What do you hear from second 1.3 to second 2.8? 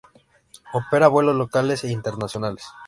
locales e internacionales.